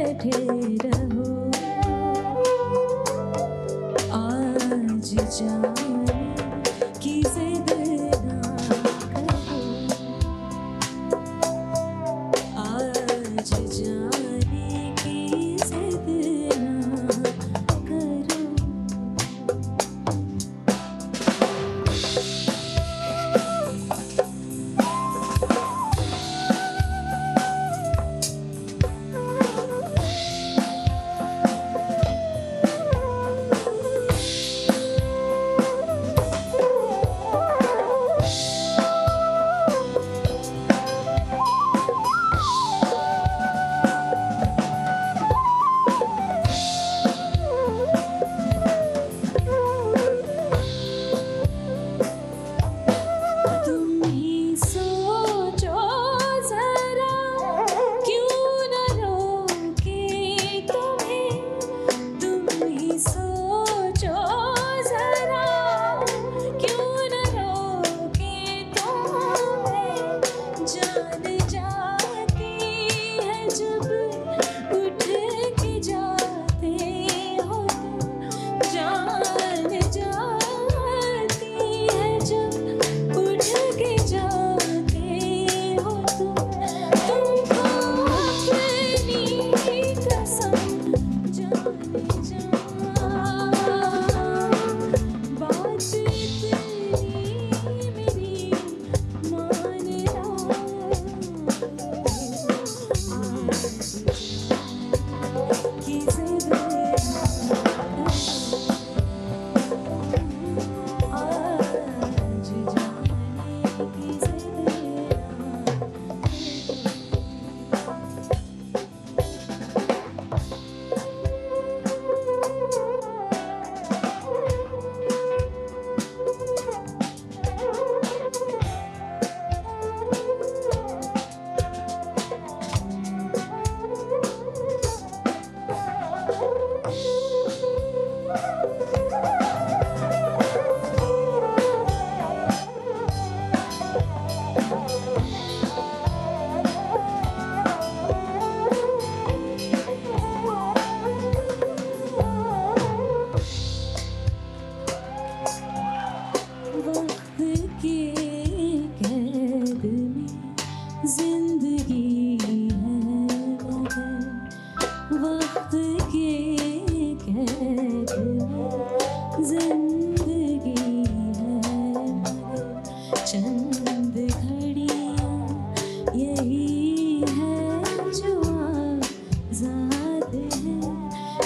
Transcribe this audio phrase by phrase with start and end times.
[0.00, 0.30] बैठे
[0.84, 1.24] रहो
[4.18, 5.79] आज जा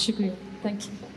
[0.05, 0.35] शुक्रिया
[0.65, 1.12] थैंक यू